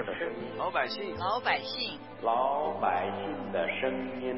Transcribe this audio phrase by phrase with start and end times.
[0.00, 3.92] 姓的声音，老百姓，老百姓，老百姓的声
[4.22, 4.34] 音。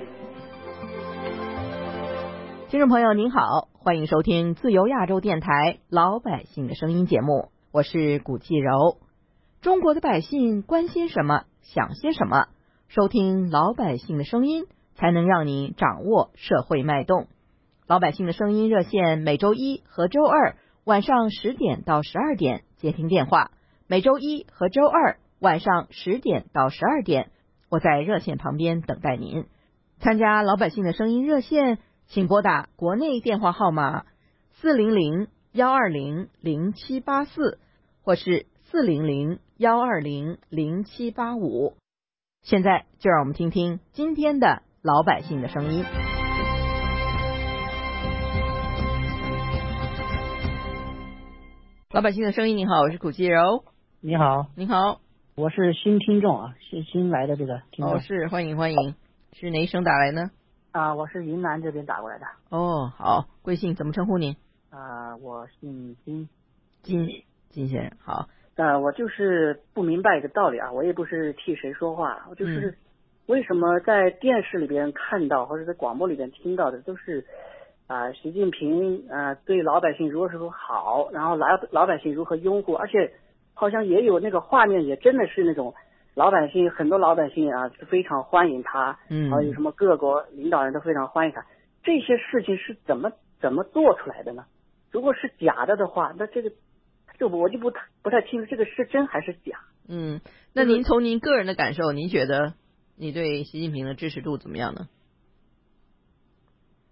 [2.69, 5.47] 听众朋友您好，欢迎收听自由亚洲电台
[5.89, 8.99] 《老百姓的声音》节目，我是古继柔。
[9.61, 12.47] 中国的百姓关心什么，想些什么？
[12.89, 17.29] 收听老百姓的声音，才能让你掌握社会脉动。
[17.87, 23.53] 老百姓的声音热线每周一和周二晚上十点到十二点接听电话。
[23.87, 27.33] 每周一和周二晚上十点到十二点，
[27.69, 29.47] 我在热线旁边等待您。
[29.99, 34.05] 参加老百姓的声音热线，请拨打国内电话号码
[34.53, 37.59] 四零零幺二零零七八四，
[38.05, 41.75] 或是四零零幺二零零七八五。
[42.43, 45.85] 现在就让我们听听今天的老百姓的声音。
[51.91, 53.65] 老百姓的声音，你好，我是古继柔。
[54.01, 55.01] 你好，你好，
[55.43, 57.97] 我是新听众啊，新新来的这个听众。
[57.97, 58.95] 哦，是欢迎欢迎，
[59.33, 60.31] 是哪一省打来呢？
[60.71, 62.27] 啊，我是云南这边打过来的。
[62.51, 63.75] 哦，好，贵姓？
[63.75, 64.37] 怎么称呼您？
[64.71, 66.29] 啊，我姓金，
[66.85, 67.09] 金
[67.49, 68.29] 金先生，好。
[68.55, 72.79] 呃，我就是不明白一个道理啊，我也不是替谁说话，我就是
[73.27, 77.27] 为什么在电视里边看到或者在广播里边听到的都是
[77.89, 83.13] 啊，习近平啊对老百姓如何如何好，然后老老百姓如何拥护，而且。
[83.55, 85.75] 好像也有那个画面，也真的是那种
[86.15, 91.47] 老百姓，很多老百姓啊是非常欢迎他，嗯，还有什么各国领导人都非常欢迎他。
[91.83, 94.45] 这些事情是怎么怎么做出来的呢？
[94.91, 96.53] 如果是假的的话，那这个
[97.19, 99.61] 这我就不太不太清楚，这个是真还是假？
[99.89, 100.21] 嗯，
[100.53, 102.55] 那您从您个人的感受，您觉得
[102.97, 104.89] 你对习近平的支持度怎么样呢？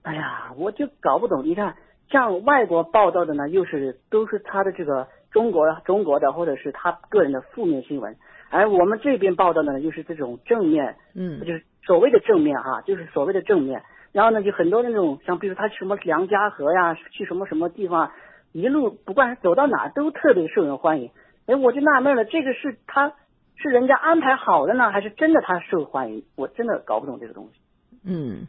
[0.02, 1.44] 哎呀，我就搞不懂。
[1.44, 1.76] 你看，
[2.10, 5.08] 像外国报道的呢，又是都是他的这个。
[5.30, 8.16] 中国中国的或者是他个人的负面新闻，
[8.50, 13.82] 而我们这边报道的呢，就是这种正面，嗯，就是所谓的正面哈，就是所谓的正面。
[14.12, 18.10] 然后呢，就很多那种像比如他什么梁家河呀，去什么什么地方，
[18.50, 21.12] 一路不管走到哪都特别受人欢迎。
[21.46, 23.12] 哎，我就纳闷了，这个是他
[23.54, 26.24] 是人家安排好的呢，还是真的他受欢迎？
[26.34, 27.60] 我真的搞不懂这个东西。
[28.04, 28.48] 嗯，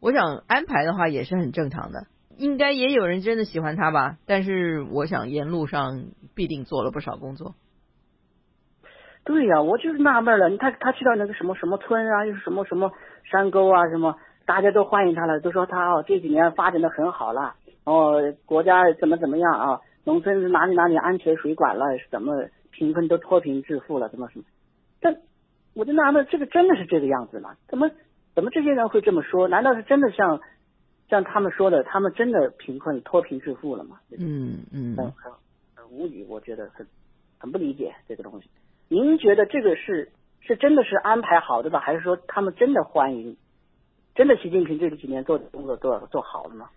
[0.00, 2.06] 我想安排的话也是很正常的。
[2.38, 6.04] 应该也有人真的喜欢他吧，但是我想沿路上
[6.34, 7.54] 必定做了不少工作。
[9.24, 12.90] 对呀，我就是纳闷了，他他去到那个什么什么村啊，又是什么什么
[13.30, 14.16] 山沟啊，什么
[14.46, 17.54] 大家都欢迎他了，都说他哦这几年发展的很好了，
[17.84, 24.44] 哦国家怎么怎么样啊，农村哪里哪里安全水管了，是怎么贫困都脱贫致富了，怎么什么？
[25.00, 25.16] 但
[25.74, 27.50] 我就纳闷，这个真的是这个样子吗？
[27.68, 27.90] 怎么
[28.34, 29.46] 怎么这些人会这么说？
[29.46, 30.40] 难道是真的像？
[31.12, 34.00] 像他们说的，他们真的贫困脱贫致富了吗？
[34.18, 35.30] 嗯嗯，很很
[35.74, 36.86] 很无语，我觉得很
[37.38, 38.48] 很不理解这个东西。
[38.88, 43.36] 您觉得这个是是真的是安排好的吧，还是说他们真的欢迎？
[44.14, 46.70] 真的习近平这几年做的工作做做好了吗？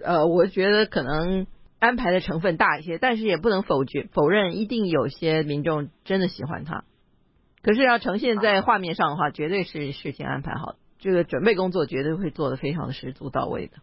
[0.00, 1.46] 呃，我觉得可能
[1.78, 6.84] 安排的成分大一些，但是也不能否决否认，一定有些民众真的喜欢他。
[7.62, 10.78] 可是要呈现在画面上的话，绝对是事先安排好的。
[11.06, 13.74] 这个准备工作绝对会做的非常的十足到位的。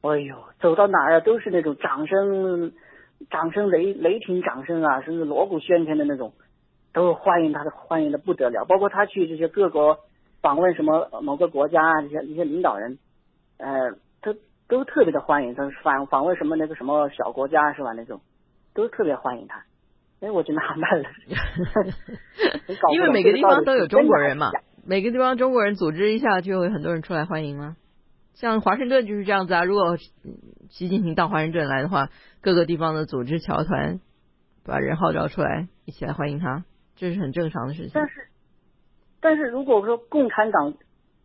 [0.00, 2.72] 哎呦，走到哪儿啊都是那种掌声，
[3.28, 6.32] 掌声雷雷霆掌声啊，甚至锣鼓喧天的那种，
[6.94, 8.64] 都欢迎他的，欢迎的不得了。
[8.64, 9.98] 包括他去这些各国
[10.40, 12.98] 访问什么某个国家啊，这些一些领导人，
[13.58, 13.92] 呃，
[14.22, 14.34] 都
[14.68, 15.54] 都特别的欢迎。
[15.54, 17.92] 他访访问什么那个什么小国家是吧？
[17.92, 18.22] 那种
[18.72, 19.62] 都特别欢迎他。
[20.20, 21.10] 哎，我就纳闷了，
[22.94, 24.52] 因为每个地方都有中国人嘛。
[24.84, 27.76] 每个地方中国人组织一下，就会很多人出来欢迎吗？
[28.34, 29.62] 像华盛顿就是这样子啊。
[29.62, 29.96] 如果
[30.70, 32.08] 习近平到华盛顿来的话，
[32.40, 34.00] 各个地方的组织侨团
[34.64, 36.64] 把人号召出来，一起来欢迎他，
[36.96, 37.92] 这是很正常的事情。
[37.94, 38.28] 但是，
[39.20, 40.74] 但是如果说共产党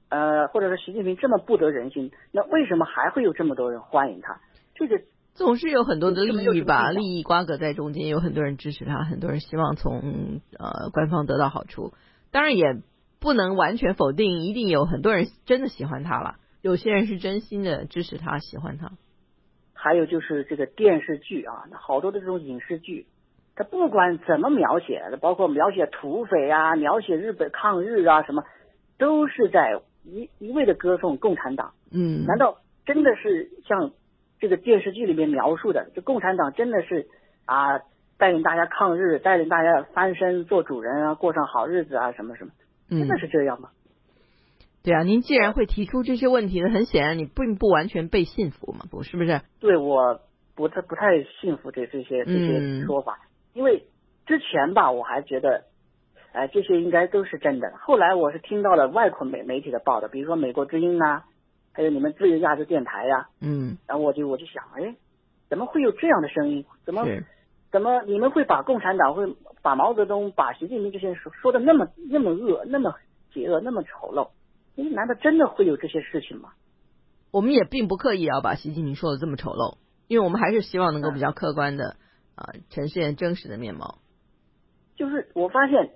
[0.09, 4.39] 呃，或者是习近平这么不得人心，那为什么还会有这么多人欢迎他？
[4.75, 5.01] 这个
[5.33, 11.93] 总是有很多的利益吧，利益瓜葛在中间，有很多人支持他，很多人希望从呃官方得到好处，
[12.29, 12.83] 当然也。
[13.19, 16.35] 不能完全否定，一定有很多人真的喜欢他了。
[16.61, 18.91] 有些人是真心的支持他，喜欢他。
[19.73, 23.05] 还有就是这个电视剧啊，好多的这种影视剧，
[23.55, 28.43] 他不管怎么描写，包括描写土匪啊，描写日本抗日啊，什么，
[28.97, 31.73] 都是在一一味的歌颂共产党。
[31.91, 33.91] 嗯，难道真的是像
[34.39, 37.07] 这个电视剧里面描述的，这共产党真的是
[37.45, 37.79] 啊，
[38.17, 42.51] 带领大家抗日，带领大家翻身做主人啊，过上好日子啊，什么什么？
[42.89, 43.69] 真的是这样吗？
[44.83, 49.41] 对啊，您既然会提出这些问题呢，很显然你并不完全被信服嘛，不是不是？
[49.59, 50.21] 对，我
[50.55, 53.19] 不太不太信服这这些这些说法，
[53.53, 53.87] 因为
[54.25, 55.65] 之前吧，我还觉得
[56.31, 57.73] 哎，这些应该都是真的。
[57.79, 61.23] 后来我是听到了外国媒媒体的报道，比如说美国之音呐、
[61.73, 64.95] 还有你们自由亚洲电台呀、嗯，然后我就我就想，哎，
[65.49, 66.65] 怎么会有这样的声音？
[66.85, 67.25] 怎么是，
[67.71, 72.95] 怎么你们会把共产党会把毛泽东、把习近平这些人说说的那么那么恶、那么
[73.33, 74.29] 邪恶、那么丑陋？
[74.77, 76.49] 哎，难道真的会有这些事情吗？
[77.31, 79.77] 我们也并不刻意要把习近平说的这么丑陋，
[80.07, 81.97] 因为我们还是希望能够嗯比较客观的
[82.35, 83.97] 啊、呈现真实的面貌。
[84.95, 85.91] 就是我发现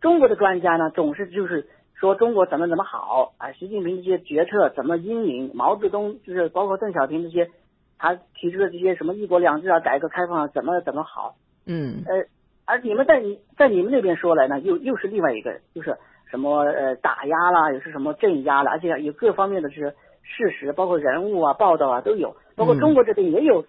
[0.00, 7.50] 中国的专家呢，总是就是说中国怎么怎么好啊，习近平这些决策怎么英明，毛泽东就是包括邓小平这些，
[7.98, 12.26] 他提出的这些什么一国两制啊、改革开放啊，怎么怎么好，嗯呃，
[12.64, 15.96] 而你们在你在你们那边说来呢，又又是另外一个，就是
[16.30, 19.90] 什么呃打压啦，又是什么镇压啦，而且有各方面的这个
[20.22, 23.64] 事实，包括人物啊、报道啊都有，包括嗯中国这边也有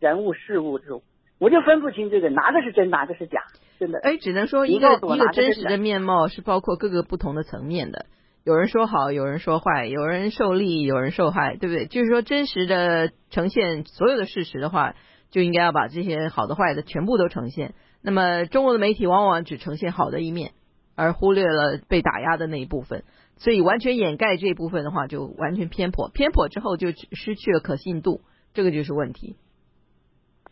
[0.00, 1.02] 人物事物这种，
[1.38, 3.40] 我就分不清这个哪个是真，哪个是假，
[3.80, 3.98] 真的。
[4.00, 8.06] 哎，只能说一个一个真实的面貌是包括各个不同的层面的。
[8.44, 11.86] 有人说好，有人说坏，有人受利，有人受害，对不对？
[11.86, 14.94] 就是说，真实的呈现所有的事实的话，
[15.30, 17.74] 就应该要把这些好的、坏的全部都呈现。
[18.02, 20.54] 那么，中国的媒体往往只呈现好的一面，
[20.96, 23.04] 而忽略了被打压的那一部分，
[23.36, 26.08] 所以完全掩盖这一部分的话，就完全偏颇。
[26.08, 28.22] 偏颇之后，就失去了可信度，
[28.54, 29.36] 这个就是问题。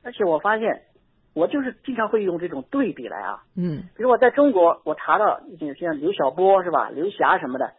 [0.04, 0.82] 而且我发现，
[1.34, 5.40] 我就是经常会用这种对比来啊，嗯比如我在中国，我查到
[5.76, 7.74] 像刘晓波是吧，刘霞什么的，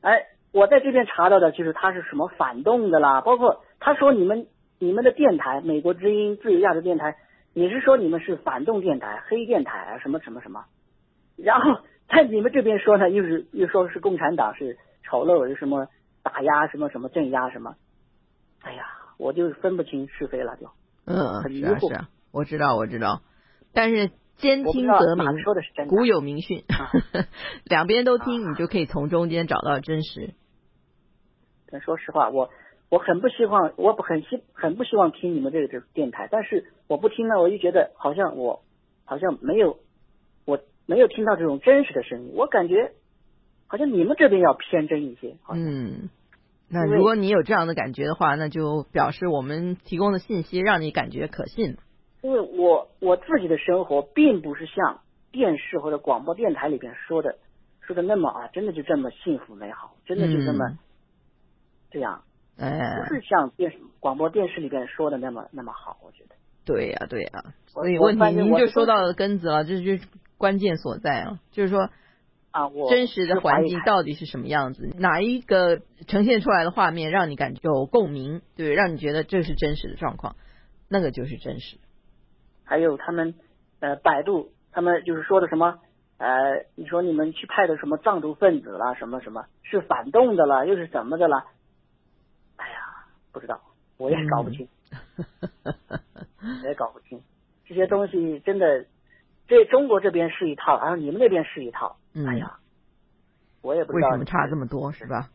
[0.00, 4.46] 哎，我在这边查到的就是他是什么反动的啦，包括他说你们
[4.78, 7.16] 你们的电台，美国之音、自由亚洲电台，
[7.52, 10.64] 你是说你们是反动电台、黑电台啊，什么什么什么，
[11.36, 15.88] 然后在你们这边说呢，又是又说是共产党是丑陋，是什么
[16.22, 17.74] 打压什么什么镇压什么，
[18.62, 18.86] 哎呀，
[19.18, 20.68] 我就分不清是非了就。
[21.06, 23.22] 嗯，很迷惑是啊是啊，我知道我知道，
[23.72, 25.90] 但是兼听则明，说的是真的。
[25.94, 26.90] 古有明训啊，
[27.64, 30.34] 两边都听，啊你就可以从中间找到真实。
[31.70, 32.48] 但说实话，我
[32.88, 38.62] 我很不希望，我很希很不希望听你们这个这个电台，但是我不听呢，我就觉得好像我
[39.04, 39.78] 好像没有
[40.46, 42.92] 我没有听到这种真实的声音，我感觉
[43.66, 45.36] 好像你们这边要偏真一些。
[45.42, 46.10] 好像嗯，
[46.70, 51.76] 那如果你有这样的感觉的话，那就表示我们提供的信息让你感觉可信。
[52.22, 55.00] 因为我我自己的生活并不是像
[55.30, 57.38] 电视或者广播电台里边说的
[57.80, 60.78] 说的那么啊，真的就这么幸福美好，真的就这么嗯
[61.90, 62.22] 这样，
[62.58, 62.78] 哎
[63.08, 66.34] 不，是像电视广播电视里边说的那么那么好，我觉得。
[66.64, 67.30] 对呀、对呀、
[67.74, 70.06] 我所以问题您就说到了根子了，这就是
[70.36, 71.88] 关键所在啊，就是说
[72.50, 78.74] 啊，我真实的环境到底是什么样子，哪一个呈现出来的画面让你感觉有共鸣，对？
[78.74, 80.36] 让你觉得这是真实的状况，
[80.90, 81.78] 那个就是真实。
[82.68, 83.34] 还有他们
[83.80, 85.80] 呃百度，他们就是说的什么
[86.18, 91.46] 呃，你说你们去派的什么藏族分子啦，什么什么是反动的啦，又是怎么的啦？
[92.56, 93.60] 哎呀，不知道，
[93.96, 94.68] 我也搞不清，
[96.62, 97.22] 我也搞不清。
[97.66, 98.86] 这些东西真的，
[99.46, 102.26] 这中国这边是一套，然后你们那边是一套，嗯。
[102.26, 102.58] 哎呀，
[103.62, 104.08] 我也不知道。
[104.08, 105.30] 为什么差这么多，是吧？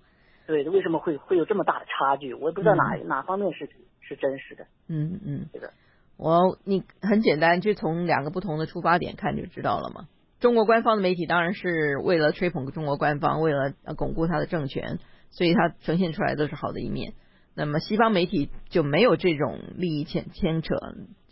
[0.46, 2.34] 对，为什么会会有这么大的差距？
[2.34, 3.08] 我也不知道哪、嗯。
[3.08, 3.70] 哪方面是
[4.02, 5.48] 是真实的，嗯嗯。
[5.54, 5.72] 这个，
[6.17, 10.08] 我你很简单，就从两个不同的出发点看就知道了嘛。
[10.39, 17.13] 中国官方的媒体当然是为了吹捧中国官方，为了巩固他的政权，所以他呈现出来都是好的一面。
[17.55, 20.75] 那么西方媒体就没有这种利益牵牵扯，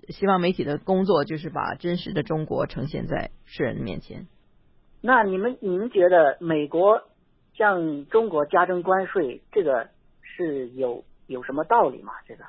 [0.10, 4.28] 西方媒体的工作就是把真实的中国呈现在世人面前。
[5.02, 7.02] 那你们你们觉得美国
[7.58, 9.90] 向中国加征关税，这个
[10.22, 12.14] 是有有什么道理吗？
[12.28, 12.44] 这个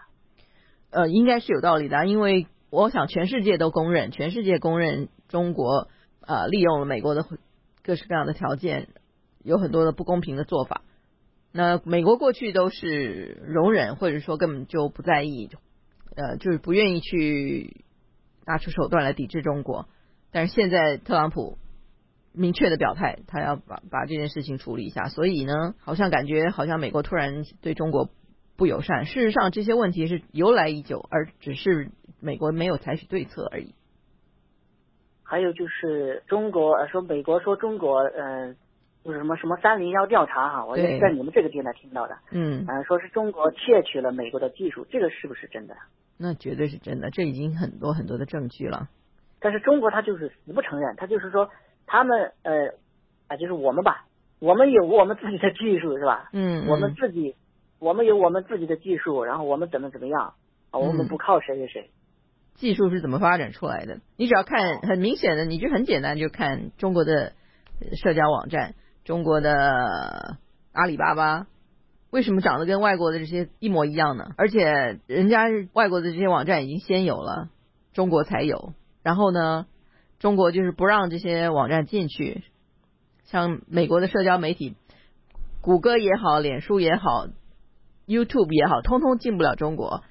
[0.92, 5.88] 呃，应该是有道理的，因为我想全世界都公认，全世界公认中国
[6.20, 7.24] 呃利用了美国的
[7.82, 8.88] 各式各样的条件，
[9.42, 10.82] 有很多的不公平的做法。
[11.50, 15.48] 那美国过去都是容忍，或者说根本就不在意，
[16.14, 17.84] 呃，就是不愿意去
[18.46, 19.88] 拿出手段来抵制中国。
[20.30, 21.58] 但是现在特朗普
[22.32, 28.10] 明确的表态，他要把把这件事情处理一下，所以呢，好像感觉好像美国突然对中国
[28.56, 29.06] 不友善。
[29.06, 31.90] 事实上，这些问题是由来已久，而只是
[32.20, 33.74] 美国没有采取对策而已。
[35.24, 38.54] 还有就是中国呃说美国说中国呃
[39.02, 45.74] 就是什么什么三零幺调查哈，我也是在你们这个电台听到的，嗯，呃说是中国窃取了美国的技术，这个是不是真的？
[46.18, 48.88] 那绝对是真的，这已经很多很多的证据了。
[49.40, 51.50] 但是中国他就是死不承认，他就是说
[51.86, 52.74] 他们呃
[53.26, 54.04] 啊就是我们吧，
[54.38, 56.28] 我们有我们自己的技术是吧？
[56.32, 57.34] 嗯，我们自己，
[57.82, 60.34] 我们有我们自己的技术，然后我们怎么怎么样，
[60.70, 61.90] 啊，我们嗯不靠谁谁谁。
[62.54, 63.98] 技术是怎么发展出来的？
[64.16, 67.32] 你只要看很明显的，你就很简单，就看中国的
[68.00, 70.36] 社交网站，中国的
[70.70, 71.48] 阿里巴巴，
[72.10, 74.30] 为什么长得跟外国的这些一模一样呢？
[74.36, 77.48] 而且人家外国的这些网站已经先有了，
[77.92, 78.74] 中国才有。
[79.02, 79.66] 然后呢，
[80.20, 82.44] 中国就是不让这些网站进去，
[83.24, 84.76] 像美国的社交媒体，
[85.60, 87.26] 谷歌也好，脸书也好
[88.06, 90.02] ，YouTube 也好，通通进不了中国。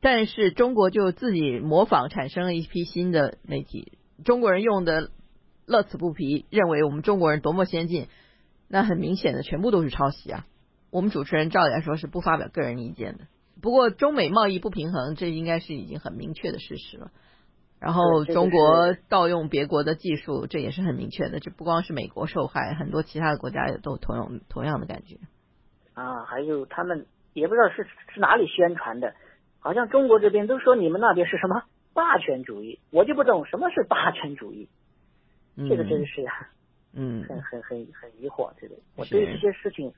[0.00, 5.10] 但是中国就自己模仿产生了一批新的媒体，中国人用的
[5.66, 8.08] 乐此不疲，认为我们中国人多么先进，
[8.68, 10.46] 那很明显的全部都是抄袭啊。
[10.90, 13.24] 我们主持人照理来说是不发表个人意见的，
[13.60, 17.10] 不过中美贸易不平衡，这应该是已经很明确的事实了。
[17.80, 21.40] 然后中国盗用别国的技术，这也是很明确的。
[21.40, 25.18] 这不光是美国受害，很多其他的国家也都同样同样的感觉。
[25.92, 27.06] 啊，还有他们
[27.40, 29.14] 也不知道是是哪里宣传的。
[29.60, 34.68] 好像中国这边都说你们那边是什么霸权主义，我就不懂什么是霸权主义，
[35.56, 36.50] 这个真是啊，
[36.94, 38.52] 嗯，很很很很疑惑。
[38.60, 39.92] 这个我对这些事情，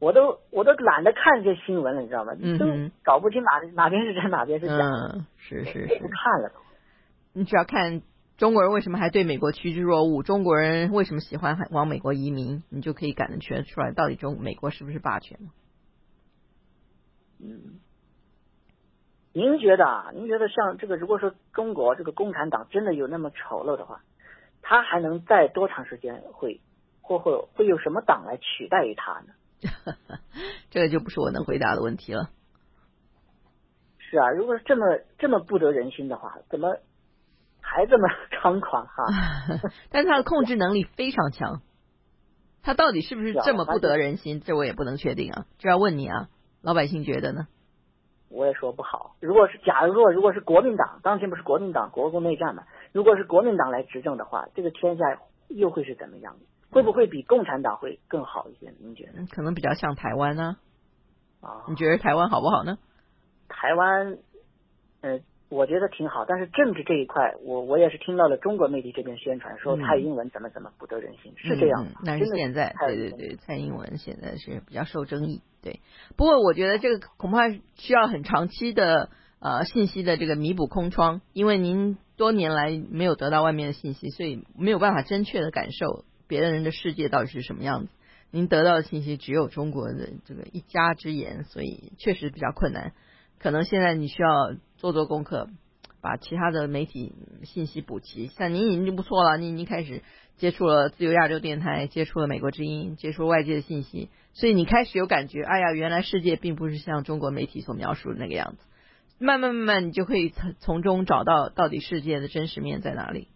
[0.00, 2.32] 我都我都懒得看这些新闻了，你知道吗？
[2.58, 2.66] 都
[3.04, 4.74] 搞不清哪哪边是真哪边是假，
[5.36, 6.56] 是是是，不看了都。
[7.34, 8.02] 你只要看
[8.36, 15.38] 中国人为什么还对美国趋之若鹜，中国人为什么喜欢往美国移民，你就可以感觉出来，到底中美国是不是霸权
[17.40, 17.80] 嗯。
[19.32, 20.10] 您觉得啊？
[20.14, 24.02] 您觉得像这个，如果说中国这个共产党真的有那么丑陋的话，
[24.62, 26.60] 他还能在多长时间会
[27.02, 29.34] 或会会有什么党来取代于他呢？
[30.70, 32.30] 这个就不是我能回答的问题了。
[33.98, 34.84] 是啊，如果是这么
[35.18, 36.78] 这么不得人心的话，怎么
[37.60, 39.04] 还这么猖狂哈？
[39.90, 41.62] 但是他的控制能力非常强，
[42.62, 44.40] 他到底是不是这么不得人心？
[44.40, 46.28] 这我也不能确定啊，这要问你啊，
[46.68, 47.46] 老百姓觉得呢？
[48.28, 49.16] 我也说不好。
[49.20, 52.64] 如果是假如说，如果是国民党，当前不是国民党国共内战嘛？
[52.92, 55.04] 如果是国民党来执政的话，这个天下
[55.48, 56.40] 又会是怎么样的？
[56.70, 58.70] 会不会比共产党会更好一些？
[58.80, 59.24] 您觉得？
[59.34, 60.58] 可能比较像台湾呢？
[61.40, 62.76] 啊，你觉得台湾好不好呢？
[63.48, 64.18] 台湾，
[65.00, 65.20] 呃。
[65.50, 71.86] 我觉得挺好，但是政治这一块，我我也是听到了中国媒体这边宣传说蔡英文怎么怎么不得人心，是这样。
[72.04, 75.40] 那是现在，对对对，蔡英文现在是比较受争议。
[75.62, 75.80] 对，
[76.16, 79.10] 不过我觉得这个恐怕需要很长期的
[79.40, 87.90] 呃信息的这个弥补空窗，因为您多年来没有得到外面的信息，所以没有办法真确的感受别的人的世界到底是什么样子。
[88.30, 92.92] 您得到的信息只有中国的这个一家之言，所以确实比较困难。
[93.38, 95.48] 可能现在你需要做做功课，
[96.00, 97.12] 把其他的媒体
[97.44, 98.26] 信息补齐。
[98.28, 100.02] 像您已经不错了，您已经开始
[100.36, 108.64] 接触了自由亚洲电台，接触了美国之音，接触外界的信息，所以你开始有感觉，哎呀，原来世界并不是像中国媒体所描述的那个样子。
[109.20, 113.28] 慢慢慢慢，你就可以从从中找到到底世界的真实面在哪里。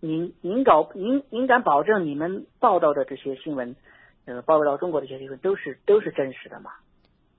[0.00, 3.74] 您您搞您您敢保证你们报道的这些新闻，
[4.26, 6.70] 呃，报道中国的这些新闻都是都是真实的吗？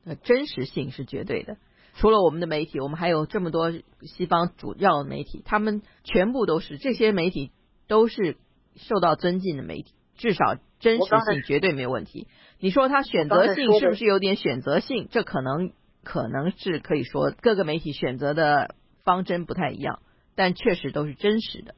[0.04, 1.58] 呃，真实性是绝对的。
[1.96, 3.72] 除了我们的媒体，我们还有这么多
[4.02, 7.52] 西方主要的媒体，他们全部都是这些媒体
[7.88, 8.38] 都是
[8.76, 12.28] 受到尊敬的媒体，至少真实性绝对没有问题。
[12.60, 15.08] 你说他选择性是不是有点选择性？
[15.10, 15.72] 这可能
[16.04, 20.00] 可能是可以说各个媒体选择的方针不太一样，
[20.36, 21.76] 但确实都是真实的。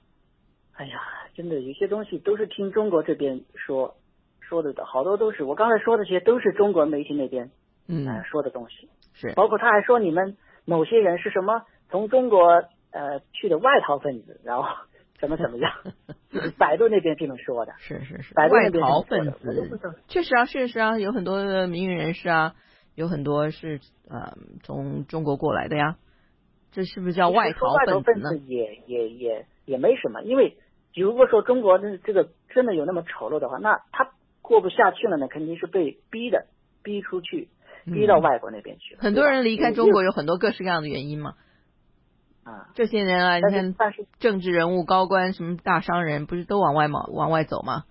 [0.73, 0.99] 哎呀，
[1.35, 3.95] 真的有些东西都是听中国这边说
[4.39, 7.51] 说的，好多都是我刚才说的这些都是中国媒体那边。
[7.89, 12.47] 嗯，说的东西是，包括他还说你们某些人是什么从中国
[12.91, 14.69] 呃去的外逃分子，然后
[15.19, 15.71] 怎么怎么样，
[16.59, 22.53] 百度那边这么说的，是是是，外逃分子，确实啊，确实啊，有很多的名人人士啊，
[22.95, 25.97] 有很多是呃从中国过来的呀，
[26.71, 28.37] 这是不是叫外逃分子呢？
[28.45, 30.57] 也也也也没什么，因为
[30.95, 34.11] 如果说中国的这个真的有那么丑陋的话，那他
[34.43, 36.45] 过不下去了呢，肯定是被逼的，
[36.83, 37.49] 逼出去。
[37.91, 41.33] 逼到外国那边去，很多人离开中国有很多各式各样的原因嘛。
[42.43, 43.73] 啊，这些年啊，你看，
[44.19, 47.83] 政治人物、高官、什么大商人，不是都往外嘛，往外走吗？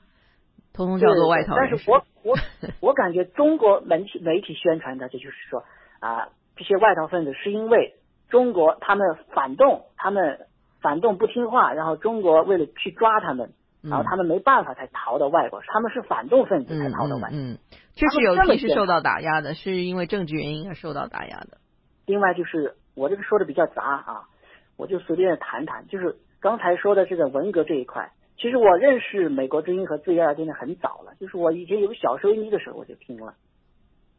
[0.73, 2.37] 通通叫做外逃但是我 我
[2.81, 5.65] 我感觉中国媒体媒体宣传的，这就是说
[6.00, 7.95] 啊，这些外逃分子是因为
[8.29, 10.47] 中国他们反动，他们
[10.81, 13.53] 反动不听话，然后中国为了去抓他们。
[13.88, 17.28] 然后他们没办法才逃到外国，他们是反动分子才逃到外。
[17.33, 17.59] 嗯，
[17.95, 21.59] 确实有一批是受到打压的，是因为政治原因而受到打压的。
[22.07, 24.28] 另外就是我这个说的比较杂啊，
[24.76, 25.87] 我就随便谈谈。
[25.88, 33.35] 就是刚才说的这个文革这一块，其实我认识美国之音和自由亚洲的很早了，就是我以前有个小收音机的时候我就听了，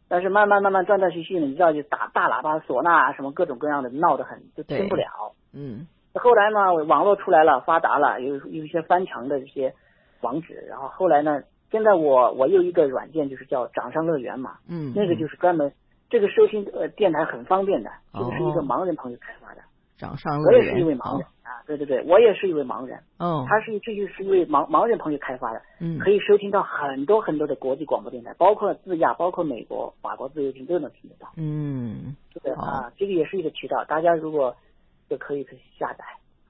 [0.07, 5.33] 但是慢慢慢慢断断续续的，你知道就打大喇叭、唢呐啊什么各种各样的闹得很，就听不了。
[5.53, 5.87] 嗯。
[6.13, 9.73] 后来呢，网络出来了，发达了，有有一些翻墙的这些
[10.21, 15.71] 网址，然后后来呢，现在我我有一个软件，就是叫掌上乐园嘛，嗯，那个就是专门
[16.09, 19.61] 这个收听呃电台很方便的，这个是一个哦盲人朋友开发的，
[19.97, 25.99] 掌上乐园我也是一位，盲人啊，对对对，我也是一位盲人，哦，他是这就是一位盲盲人朋友开发的，嗯。
[25.99, 31.29] 可以收听到很多很多的国际广播电台，包括自亚，包括美国、法国自由听都能听得到。
[31.37, 34.55] 嗯，这个啊，这个也是一个渠道，大家如果
[35.09, 36.03] 就可以可以下载。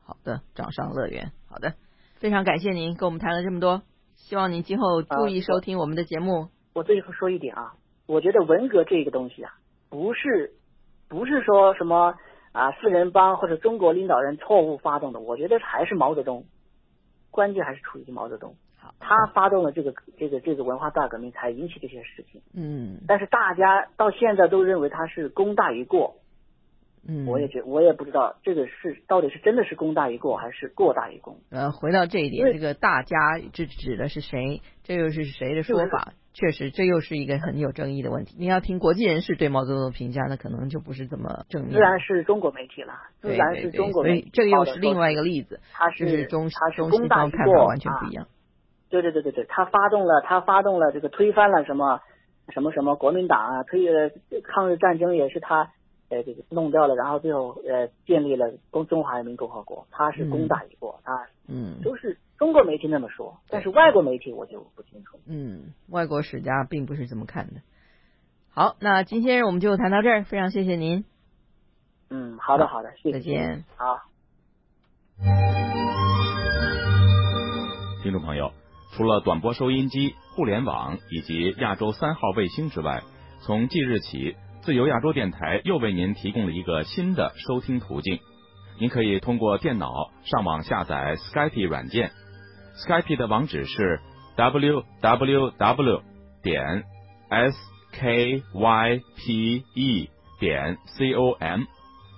[0.04, 1.74] 好的，掌上乐园，好的，
[2.16, 3.82] 非常感谢您跟我们谈了这么多，
[4.16, 6.48] 希望您今后注意啊收听我们的节目。
[6.74, 7.74] 我最后说一点啊，
[8.06, 9.52] 我觉得文革这个东西啊，
[9.90, 10.54] 不是
[11.10, 12.16] 不是说什么
[12.54, 16.46] 啊四人帮或者中国领导人错误发动的，我觉得还是毛泽东，
[17.32, 22.42] 关键还是出于毛泽东，好，他发动了这个这个这个文化大革命，才引起这些事情。
[22.54, 26.16] 嗯但是大家到现在都认为他是功大于过，
[27.08, 31.38] 嗯，我也觉我也不知道这个是到底是真的是功大于过，还是过大于功。
[31.50, 33.18] 呃，回到这一点，这个大家
[33.54, 34.62] 这指的是谁？
[34.84, 36.14] 这又是谁的说法？
[36.34, 38.36] 确实，这又是一个很有争议的问题。
[38.38, 41.74] 你要听国际人士对毛泽东的评价，那可能就不是这么正面。
[41.74, 48.28] 自然是中国媒体了，自对然是中国媒体所以这个又是另外一个例子，他就是中他是中西功大于过方看法完全不一啊样。
[48.90, 52.02] 对对对对对，他发动了，他发动了这个推翻了什么
[52.54, 54.12] 什么什么国民党啊，推呃
[54.44, 55.72] 抗日战争也是他
[56.10, 65.20] 呃这个弄掉了，然后最后呃建立了中中华人民共和国，他是攻打一国，他嗯都是中国媒体那么说，但是外国媒体我就不清楚。
[65.28, 67.62] 嗯，外国史家并不是这么看的。
[68.50, 71.06] 好，那金先生我们就谈到这儿，非常谢谢您，
[72.10, 73.14] 嗯，好的好的，谢谢。
[73.14, 73.66] 再见。
[73.76, 74.00] 好。
[78.04, 78.52] 听众朋友，
[78.94, 83.02] 除了短波收音机、互联网以及亚洲三号卫星之外，
[83.42, 84.36] 从即日起，
[84.68, 88.20] 自由亚洲电台又为您提供了一个新的收听途径。
[88.82, 92.12] 您可以通过电脑上网下载 Skype 软件
[92.76, 94.02] ，Skype 的网址是
[94.36, 96.02] w w w
[96.44, 96.84] 点
[97.30, 97.58] s
[97.94, 100.10] k y p e
[100.42, 101.62] 点 c o m，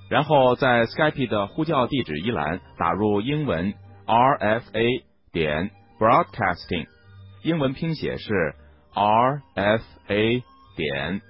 [0.09, 3.75] 然后在 Skype 的呼叫地址一栏打入英文
[4.07, 5.69] r f a 点
[5.99, 6.87] broadcasting，
[7.43, 8.55] 英文拼写是
[8.95, 10.43] r f a
[10.75, 11.21] 点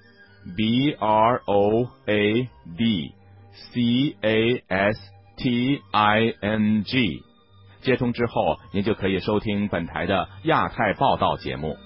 [0.56, 3.14] b r o a d
[3.74, 5.00] c a s
[5.38, 7.24] t i n g。
[7.82, 11.78] 接通之后，您就可以收听本台的亚太报道节目。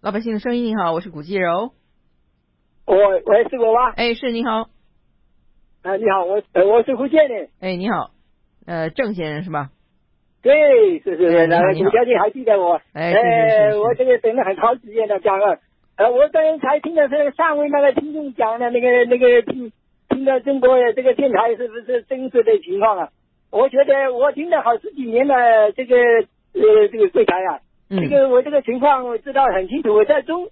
[0.00, 1.72] 老百姓的声音，你好，我是古继柔。
[2.86, 3.90] 我喂，是我吗？
[3.96, 4.68] 哎，是你好，
[5.82, 7.48] 啊，你好，我呃我是福建的。
[7.60, 8.10] 哎，你好，
[8.66, 9.70] 呃，郑先生是吧？
[10.46, 12.80] 对，是是是，那哎你好你好古小姐还记得我？
[12.92, 15.58] 哎我这个等了很长时间了讲了，
[15.96, 19.72] 呃，我刚才听的是上位那个听众讲的那个那个听
[20.08, 23.08] 听到中国的这个电台是不是真实的情况啊？
[23.50, 27.58] 我觉得我听了好十几年了，这个呃这个柜台啊，
[27.90, 30.46] 嗯这个我这个情况我知道很清楚，我在中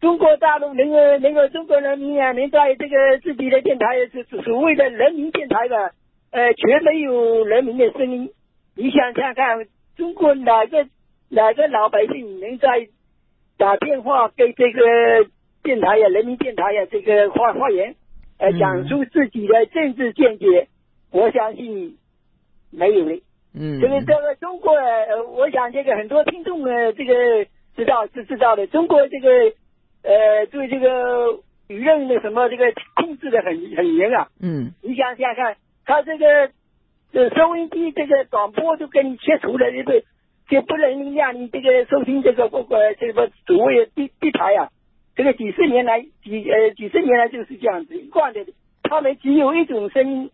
[0.00, 5.76] 中国大陆能够能够中国人民啊，能在这个自己的电台是是所谓的人民电台的，
[6.30, 8.30] 呃，全没有人民的声音。
[8.78, 10.86] 你想想看，中国哪个
[11.28, 12.86] 哪个老百姓能在
[13.56, 14.80] 打电话给这个
[15.64, 17.96] 电台呀、人民电台呀这个发发言，
[18.38, 20.68] 呃，嗯讲出自己的政治见解？
[21.10, 21.98] 我相信
[22.70, 23.20] 没有的。
[23.52, 28.68] 嗯，这个这个中国，呃，我想这个很多听众呢，这个知道是知道的。
[28.68, 29.28] 中国这个
[30.04, 34.28] 呃，对这个舆论的什么这个控制的很很严啊。
[34.40, 36.52] 嗯你想想看，他这个
[37.12, 40.02] 这收音机这个广播都给你切除了，这个
[40.48, 44.68] 就不能让你这个收听这个不呃这个所谓的地地台啊。
[45.16, 48.46] 这个几十年来几呃几十年来就是这样子一贯的，
[48.82, 50.30] 他们只有一种声音，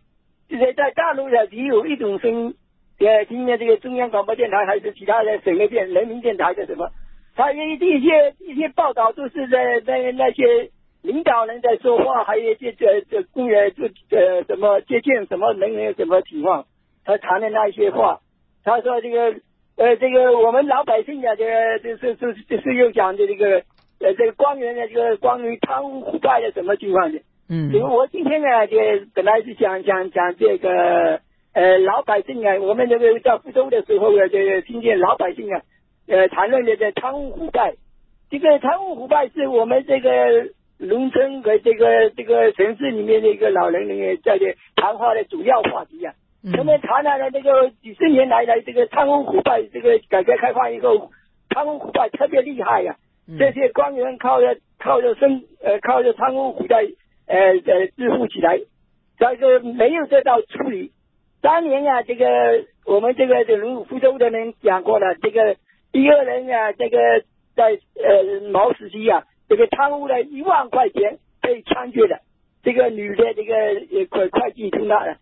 [0.47, 2.55] 就是在大陆的只有一种声音。
[2.99, 6.91] 呃，今天这个中央广播电台还是其他的省的电人民电台的什么，
[7.35, 10.69] 他一一些一些报道都是在在那些
[11.05, 13.85] 领导人在说话，还有这这这公园这
[14.17, 16.65] 呃什么接见什么人员什么情况，
[17.05, 18.19] 他谈的那些话，
[18.63, 19.35] 他说这个
[19.77, 23.63] 呃这个我们老百姓啊，这个这是是这是又讲的这个
[23.99, 27.19] 呃这个官员的这个关于贪污腐败的什么情况的。
[27.47, 28.77] 嗯因为我今天呢，就
[29.13, 31.19] 本来是想讲讲这个
[31.53, 35.61] 呃老百姓啊，我们这个在福州的时候呢，这个听见老百姓啊，
[36.07, 37.75] 呃谈论的这贪污腐败，
[38.31, 46.13] 这个贪污腐败是我们这个农村和这个这个城市里面的一个老人呢在这谈话的主要话题啊。
[46.43, 46.51] 嗯。
[46.51, 51.11] 他们谈了这个几十年来的这个贪污腐败，这个改革开放以后，
[51.49, 53.37] 贪污腐败特别厉害呀、嗯。
[53.37, 56.85] 这些官员靠着靠着生呃靠着贪污腐败
[57.27, 58.59] 呃呃致富起来，
[59.17, 60.91] 但是没有得到处理，
[61.41, 65.55] 当年啊，这个我们这个这龙福州的人讲过了，这个
[65.91, 67.23] 第二人啊，这个
[67.55, 72.19] 在呃毛主席啊，这个贪污了一万块钱被枪决了。
[72.63, 75.17] 这个女的这个会会计听到了，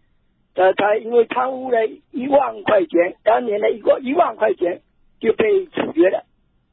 [0.56, 4.82] 呃，她因为贪污了一万块钱，当年的一个一万块钱
[5.20, 6.24] 就被处决了。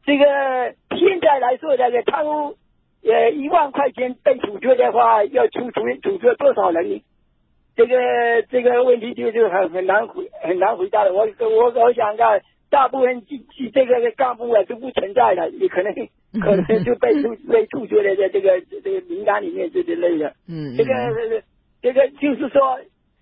[0.05, 0.25] 这个
[0.97, 2.57] 现在来说，这个贪污
[3.03, 7.03] 呃一万块钱被处决的话，要处处处决多少人呢？
[7.77, 11.13] 这个这个问题就就很很难回很难回答了。
[11.13, 15.93] 我我我想啊，大部分这这个干部啊都不存在了，也可能
[16.41, 20.35] 可能就被处 被处决了在这个这个名单里面这之类的。
[20.49, 21.43] 嗯，这个
[21.83, 22.79] 这个就是说，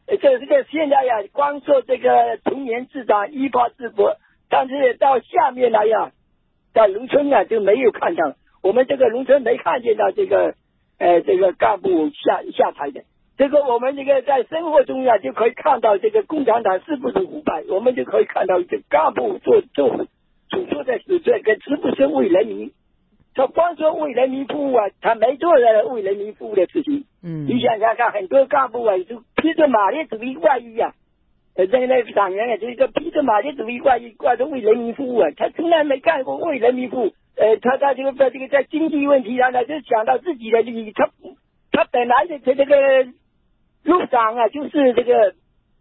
[0.06, 4.16] 这这个现在呀，光说这个从严治党、依法治国，
[4.50, 6.12] 但是到下面来呀，
[6.74, 10.54] 到农村啊就没有看到，我们这个农村没看见到这个
[10.98, 13.02] 呃这个干部下下台的。
[13.38, 19.96] 这个我们这个在生活中呀，就可以看到这个共产党是不是腐败，我们就可以看到这干部做做
[20.50, 22.72] 所做的是这个是不是为人民？
[23.36, 27.04] 他光说为人民服务啊，他没做了为人民服务的事情。
[27.22, 30.94] 嗯，你想想看，很多干部啊，就披着马列主义外衣啊，
[31.54, 37.12] 呃，这个那个党员啊，就是个披着马列主义外衣，挂着为人民服务啊，他从来没干过为人民服务。
[37.36, 41.08] 呃，他他这个在这个在经济问题上呢，就想到自己的利益，他
[41.70, 42.74] 他本来的他这个。
[43.88, 45.32] 路长啊，就是这个，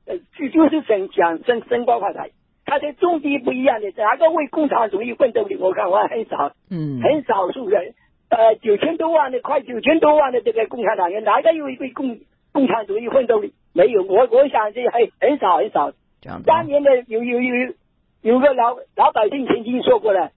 [0.08, 2.30] 呃，就就是想想升升官发财。
[2.66, 5.58] 他的动机不一样的，哪个为共产主义奋斗的？
[5.58, 7.94] 我看我很少，嗯，很少数人。
[8.30, 12.20] 呃，九千多万的，快九千多万的这个共产党员，哪个为为共
[12.54, 13.52] 共产主义奋斗的？
[13.74, 15.92] 没有，我我想这很很少很少。
[16.22, 17.74] 这样当年的有有有
[18.22, 20.32] 有个老老百姓曾经说过了，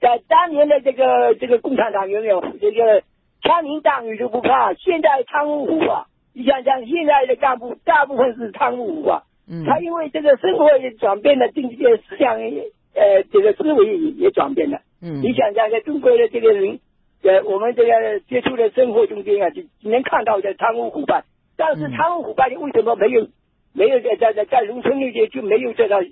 [0.00, 3.02] 在当年的这个这个共产党员有这个
[3.42, 6.06] 枪林弹雨都不怕，现在贪污腐化。
[6.36, 9.22] 你想想，现在的干部大部分是贪污啊，
[9.64, 14.80] 他因为这个生活也转变了，政界思想也呃这个思维也也转变了。
[15.00, 16.78] 嗯，你想想，在中国的这个人，
[17.22, 21.24] 呃，我们这个接触的生活中间啊，就能看到的贪污腐败。
[21.56, 23.28] 但是贪污腐败的为什么没有
[23.72, 26.02] 没有在在在在农村那些就没有得到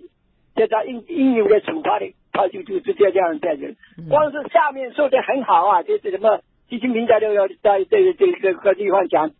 [0.54, 2.14] 得到应应有的处罚的？
[2.32, 3.74] 他就就直接这样在这，
[4.08, 9.30] 光是下面说的很好啊，就是什么习近平在这个在这个这个个地方讲。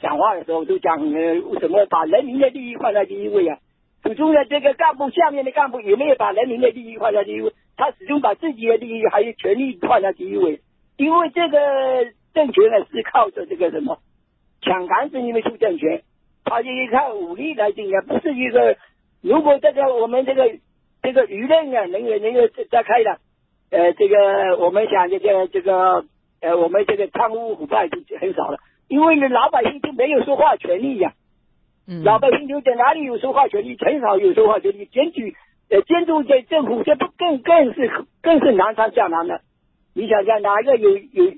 [0.00, 3.58] 讲话的时候都讲呃，为什么把人民的利益放在第一位啊？
[4.04, 10.60] 始终呢这个干部下面的干部也没有把人民的利益放在第一位，他始终把自己的利益还有权利放在第一位。
[10.96, 11.58] 因为这个
[12.32, 13.98] 政权呢是靠着这个什么
[14.62, 16.02] 抢杆子，因为出政权，
[16.44, 18.76] 他就靠武力来定啊，不是一个。
[19.20, 20.58] 如果这个我们这个
[21.02, 23.18] 这个舆论啊能够能够再开的，
[23.70, 26.04] 呃，这个我们想这个这个
[26.40, 28.58] 呃，我们这个贪污腐败就很少了。
[28.88, 31.12] 因为呢，老百姓就没有说话权利呀，
[31.86, 33.76] 嗯，老百姓就在哪里有说话权利？
[33.78, 34.86] 很少有说话权利。
[34.86, 35.36] 检举
[35.68, 37.90] 呃监督这政府，这不更更是
[38.22, 39.42] 更是难上加难了。
[39.94, 41.34] 你想想，哪一个有有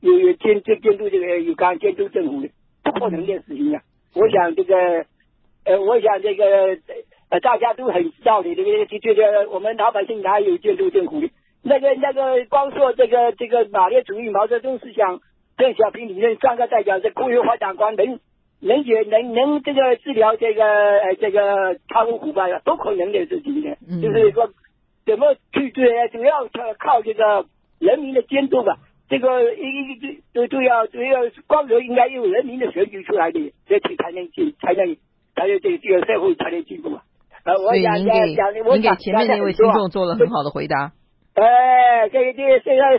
[0.00, 2.50] 有有监监监督这个有敢监督政府的？
[2.82, 3.82] 不可能的事情呀！
[4.14, 5.04] 我想这个
[5.64, 6.78] 呃，我想这个
[7.28, 11.30] 呃，大家都很知道的，这个就觉得我们老百姓哪有监督政府的？
[11.62, 15.20] 那个那个，光说这个这个马列主义、毛泽东思想。
[15.58, 18.20] 邓小平理论三个代表是科学发展观，能
[18.60, 24.48] 能解能能这个治疗这个呃这个贪污腐败的，都可能的事情的，就是说
[25.04, 27.46] 怎么去对，主要靠靠这个
[27.80, 28.78] 人民的监督吧。
[29.10, 34.96] 这个一一都都要都要光荣，应该用人民的选举出来的，这才才能进，才能
[35.34, 37.00] 才能这个这个社会才能进步嘛。
[37.42, 40.92] 呃，我想讲讲，我您给前面那位听众做了很好的回答。
[41.34, 42.98] 哎，这个这个现在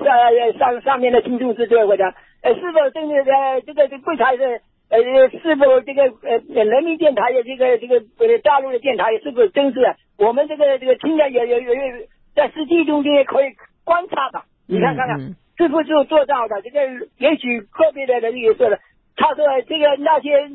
[0.58, 2.16] 上上上面的听众是这个回答。
[2.42, 9.80] 呃，是否这个呃，这个这柜台的呃，是否这个呃，人民电台的这个这个呃，大陆的电台是否真实？
[10.18, 13.52] 我们这个这个听的也也也在实际中间也可以
[13.84, 14.44] 观察的。
[14.68, 15.20] 你看看看，
[15.58, 16.62] 是不是做到的？
[16.62, 18.80] 这个也许个别的人也说了，
[19.16, 20.52] 他说这个那些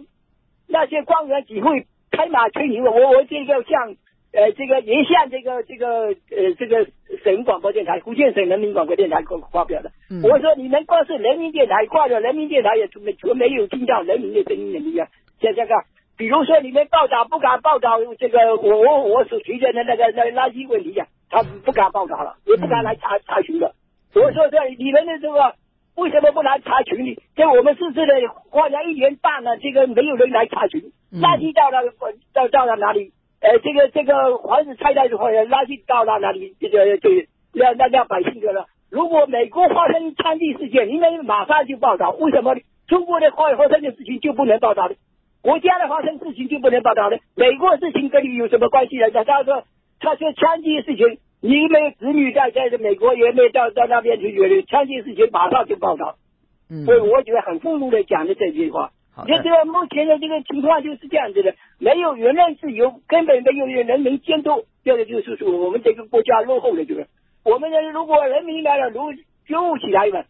[0.69, 3.97] 那些官员只会拍马吹牛，我我这个像。
[4.37, 6.89] 呃，这个也向这个这个呃这个
[7.25, 9.91] 省广播电台，福建省人民广播电台发发表的。
[10.23, 15.09] 我说你们光是人民电台挂着人民电台也没就没有听到人民的声音的力量。
[15.41, 15.85] 想想看，
[16.19, 23.75] 比如说你们报道不敢报道这个我我我所提的那那个那垃圾问题呀，他不敢报道了，也不敢来查查询了。
[24.15, 25.55] 我说这你们的这个
[25.97, 27.17] 为什么不来查询呢？
[27.35, 28.13] 在我们市这的
[28.51, 31.93] 花了一年半了，这个没有人来查询，垃圾到了
[32.33, 33.13] 到到了哪里？
[33.45, 36.57] 呃，这个这个房子拆掉之后，垃圾到了哪里？
[36.59, 37.11] 这个就
[37.53, 42.57] 让让让百姓觉得，如果美国发生枪击事件，你们马上就报道，为什么
[42.89, 44.95] 中国的发发生的事情就不能报道呢？
[45.43, 47.19] 国家的发生事情就不能报道呢。
[47.37, 49.11] 美国事情跟你有什么关系呢？
[49.11, 49.65] 他他说
[50.01, 56.17] 他说枪击事情，你没有子女在在美国，也没有到到那边去，枪击事情马上就报道。
[56.71, 58.93] 嗯，所以我觉得很愤怒的讲的这句话。
[59.15, 67.09] 好这个目前的这个情况就是这样子的，没有言论自由，根本没有人民监督，这个就是说我们这个国家落后了，就是
[67.45, 69.13] 我们的如果人民来了，如
[69.47, 70.25] 觉悟起来了，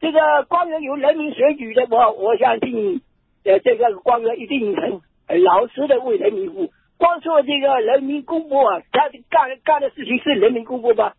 [0.00, 3.02] 这个官员由人民选举的，我我相信，
[3.44, 5.02] 呃，这个官员一定很
[5.42, 6.70] 老实的为人民服务。
[6.96, 11.12] 光说这个人民公仆啊，他干干的事情是人民公仆吗？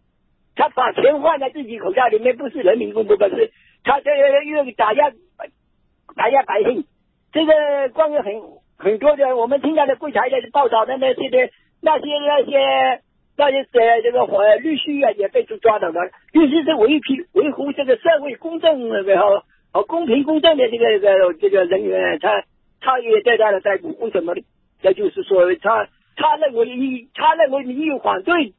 [0.55, 3.27] 他把钱放在自己口袋里面，不是人民公仆吗？
[3.27, 3.51] 是
[3.83, 5.11] 他这个又打压
[6.15, 6.85] 打压百姓。
[7.31, 7.53] 这个
[7.93, 8.33] 官员很
[8.77, 11.49] 很多的，我们听到的柜台的报道的那些的
[11.81, 13.01] 那些那些
[13.37, 22.43] 那些呃这个呃律师啊也被抓到了，律师是维皮维护这个社会公正然后和公平公正的这个这个这个人员，他
[22.81, 24.41] 他也得到了逮捕，为什么呢？
[24.81, 28.53] 那就是说他他认为你他认为你有反对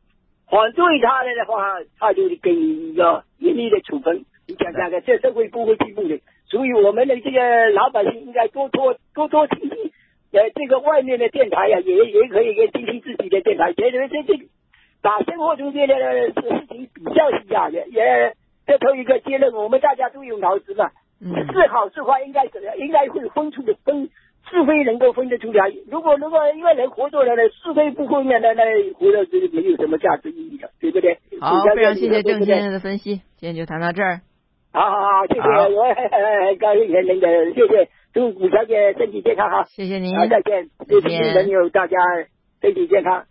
[0.51, 4.25] 反对他的话，他就给你一个严厉的处分。
[4.49, 6.21] 你想想看，这社会不会进步的。
[6.49, 9.91] 所以我们的这个老百姓应该多多多多听听，
[10.37, 14.35] 呃，这个外面的电台呀、也也可以给听听自己的电台，觉得这这
[15.03, 18.35] 把生活中间的事事情比较一下也，也
[18.67, 24.11] 这头一个结论，我们大家都有脑子嘛，嗯是好是坏应该怎样，应该会分出的分
[24.51, 25.73] 是非能够分得出来。
[25.91, 31.19] 如果如果一个人活着了呢，是非不分的，那那活着就没有什么价值意义了，对不对？
[31.41, 32.73] 好，非常谢谢郑先生。
[32.73, 34.21] 的分析，今天就谈到这儿。
[34.73, 39.65] 好好好，谢谢，好我很 高兴能的，谢谢，祝谷小姐身体健康哈。
[39.67, 41.99] 谢谢您，好，再见，再祝见朋友大家
[42.63, 43.27] 身体健康。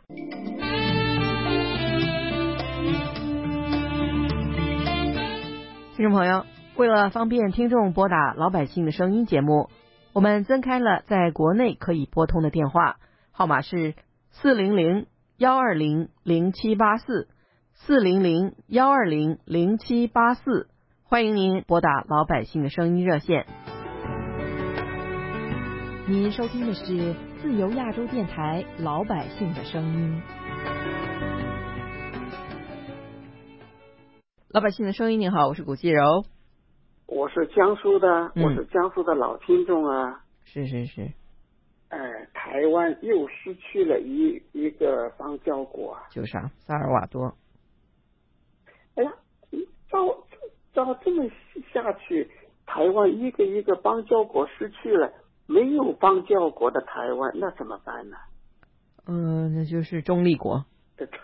[5.96, 6.46] 听众朋友，
[6.76, 9.72] 为了方便听众拨打老百姓的声音节目，
[10.14, 12.98] 我们增开了在国内可以拨通的电话
[13.32, 13.96] 号码是
[14.30, 15.08] 四零零
[15.40, 17.28] 幺二零零七八四
[17.74, 20.68] 四零零幺二零零七八四，
[21.06, 23.48] 欢迎您拨打老百姓的声音热线。
[26.08, 30.22] 您收听的是自由亚洲电台老百姓的声音。
[34.50, 36.24] 老百姓的声音，您好，我是古继柔。
[37.08, 40.22] 我是江苏的，嗯我是江苏的老听众啊。
[40.44, 41.12] 是是是，
[41.90, 41.98] 哎，
[42.36, 46.04] 台湾又失去了一一个邦交国啊。
[46.12, 47.34] 就啥萨尔瓦多。
[48.94, 49.12] 哎呀，
[49.90, 50.06] 照
[50.72, 51.28] 照这么
[51.74, 52.30] 下去，
[52.68, 55.12] 台湾一个一个邦交国失去了，
[55.48, 58.18] 没有邦交国的台湾，那怎么办呢？
[59.08, 60.66] 嗯、那就是中立国。
[60.98, 61.06] 这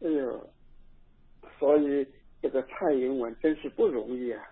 [0.00, 0.48] 哎呦，
[1.58, 2.06] 所以
[2.40, 4.42] 这个蔡英文真是不容易啊！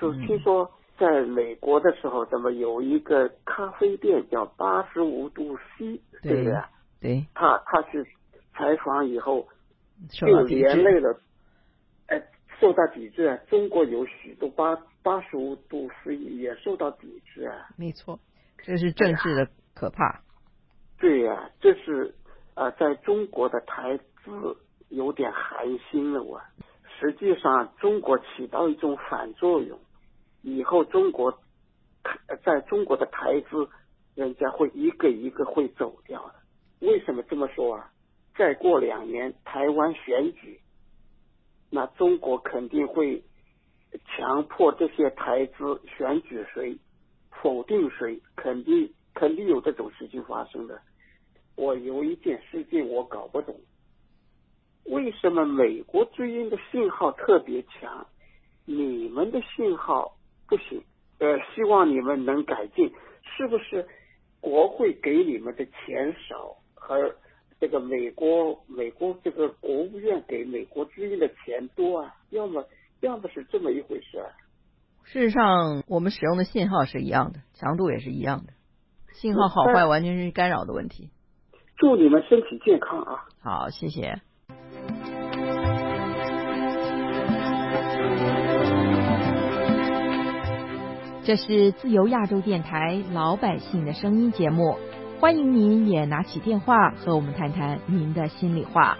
[0.00, 6.70] 就嗯听说在美国的时候，怎么有一个咖啡店叫八十五度 C，对不对啊？
[7.00, 8.04] 对，他他去
[8.54, 9.46] 采访以后，
[10.08, 10.26] 就。
[10.46, 11.16] 连累了，哎，
[12.60, 13.36] 受到抵制啊！
[13.48, 17.68] 中国有许多八八十五度 C 也受到抵制啊！
[17.76, 18.18] 没错，
[18.58, 20.22] 这是政治的可怕。
[20.98, 22.14] 对呀、这是
[22.54, 24.56] 呃，在中国的台资
[24.88, 26.40] 有点寒心了我。
[26.98, 29.78] 实际上，中国起到一种反作用，
[30.42, 31.32] 以后中国
[32.02, 33.68] 台在中国的台资，
[34.14, 36.34] 人家会一个一个会走掉的。
[36.86, 37.90] 为什么这么说啊？
[38.36, 40.60] 再过两年台湾选举，
[41.74, 43.20] 那中国肯定会
[44.06, 46.78] 强迫这些台资选举谁，
[47.42, 50.80] 否定谁，肯定肯定有这种事情发生的。
[51.56, 53.58] 我有一件事情我搞不懂，
[54.84, 58.06] 为什么美国之音的信号特别强，
[58.64, 60.80] 你们的信号不行？
[61.18, 62.92] 呃，希望你们能改进，
[63.36, 63.84] 是不是？
[64.40, 66.56] 国会给你们的钱少，
[66.88, 67.16] 而
[67.64, 72.14] 这个美国美国这个国务院给美国之音的钱多啊？
[72.28, 72.62] 要么
[73.00, 74.28] 要么是这么一回事啊？
[75.04, 78.52] 事实上，我们使用的信号是一样的，强度也是一样的。
[79.14, 81.08] 信号好坏完全是干扰的问题。
[81.78, 83.24] 祝你们身体健康啊！
[83.40, 84.20] 好，谢谢。
[91.24, 94.76] 这是自由亚洲电台老百姓的声音节目，
[95.20, 98.98] 欢迎您也拿起电话和我们谈谈您的心里话。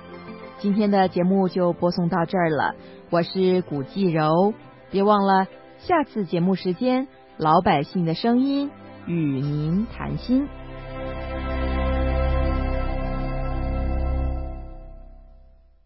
[0.58, 2.74] 今天的节目就播送到这儿了，
[3.10, 4.54] 我是古继柔，
[4.90, 5.46] 别忘了
[5.78, 8.70] 下次节目时间，老百姓的声音
[9.06, 10.48] 与您谈心。